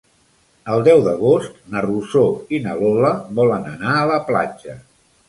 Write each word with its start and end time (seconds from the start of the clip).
El 0.75 0.79
deu 0.85 1.01
d'agost 1.07 1.59
na 1.75 1.83
Rosó 1.87 2.23
i 2.59 2.63
na 2.63 2.73
Lola 2.79 3.13
volen 3.41 3.69
anar 3.73 3.93
a 4.01 4.09
la 4.15 4.17
platja. 4.31 4.75